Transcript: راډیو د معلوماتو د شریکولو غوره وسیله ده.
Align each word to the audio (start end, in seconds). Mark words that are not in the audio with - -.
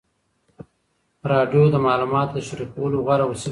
راډیو 1.31 1.63
د 1.73 1.77
معلوماتو 1.85 2.33
د 2.35 2.39
شریکولو 2.47 2.97
غوره 3.05 3.25
وسیله 3.31 3.49
ده. 3.49 3.49